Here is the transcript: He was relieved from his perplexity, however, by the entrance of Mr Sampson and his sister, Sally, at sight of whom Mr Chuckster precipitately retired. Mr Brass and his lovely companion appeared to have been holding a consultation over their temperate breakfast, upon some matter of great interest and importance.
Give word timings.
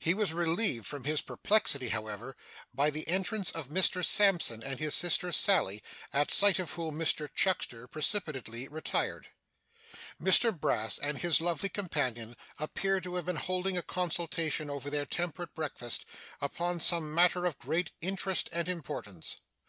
He 0.00 0.14
was 0.14 0.32
relieved 0.34 0.84
from 0.88 1.04
his 1.04 1.22
perplexity, 1.22 1.90
however, 1.90 2.34
by 2.74 2.90
the 2.90 3.06
entrance 3.06 3.52
of 3.52 3.68
Mr 3.68 4.04
Sampson 4.04 4.64
and 4.64 4.80
his 4.80 4.96
sister, 4.96 5.30
Sally, 5.30 5.80
at 6.12 6.32
sight 6.32 6.58
of 6.58 6.72
whom 6.72 6.98
Mr 6.98 7.32
Chuckster 7.32 7.86
precipitately 7.86 8.66
retired. 8.66 9.28
Mr 10.20 10.50
Brass 10.58 10.98
and 10.98 11.18
his 11.18 11.40
lovely 11.40 11.68
companion 11.68 12.36
appeared 12.58 13.04
to 13.04 13.14
have 13.14 13.26
been 13.26 13.36
holding 13.36 13.76
a 13.78 13.82
consultation 13.82 14.68
over 14.70 14.90
their 14.90 15.06
temperate 15.06 15.54
breakfast, 15.54 16.04
upon 16.40 16.80
some 16.80 17.14
matter 17.14 17.46
of 17.46 17.56
great 17.60 17.92
interest 18.00 18.48
and 18.50 18.68
importance. 18.68 19.36